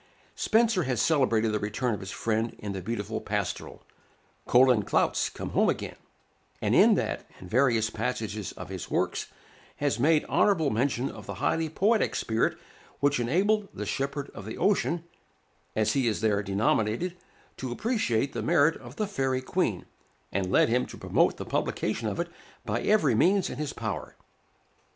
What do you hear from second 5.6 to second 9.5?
again;" and in that, and various passages of his works,